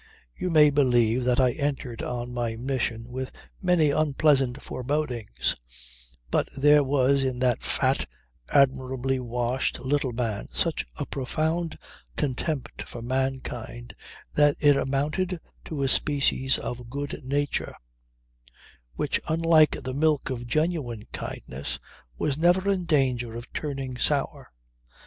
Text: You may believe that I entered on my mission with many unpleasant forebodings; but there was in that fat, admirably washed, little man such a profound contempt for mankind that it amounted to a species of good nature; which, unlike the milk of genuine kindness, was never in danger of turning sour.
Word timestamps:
You 0.35 0.49
may 0.49 0.71
believe 0.71 1.25
that 1.25 1.39
I 1.39 1.51
entered 1.51 2.01
on 2.01 2.33
my 2.33 2.55
mission 2.55 3.11
with 3.11 3.31
many 3.61 3.91
unpleasant 3.91 4.59
forebodings; 4.59 5.55
but 6.31 6.49
there 6.57 6.83
was 6.83 7.21
in 7.21 7.37
that 7.41 7.61
fat, 7.61 8.07
admirably 8.49 9.19
washed, 9.19 9.77
little 9.79 10.11
man 10.11 10.47
such 10.47 10.87
a 10.95 11.05
profound 11.05 11.77
contempt 12.17 12.81
for 12.89 13.03
mankind 13.03 13.93
that 14.33 14.55
it 14.59 14.75
amounted 14.75 15.39
to 15.65 15.83
a 15.83 15.87
species 15.87 16.57
of 16.57 16.89
good 16.89 17.19
nature; 17.23 17.75
which, 18.95 19.21
unlike 19.29 19.83
the 19.83 19.93
milk 19.93 20.31
of 20.31 20.47
genuine 20.47 21.03
kindness, 21.13 21.77
was 22.17 22.39
never 22.39 22.67
in 22.71 22.85
danger 22.85 23.35
of 23.35 23.53
turning 23.53 23.97
sour. 23.97 24.51